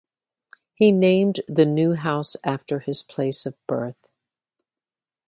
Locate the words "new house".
1.63-2.35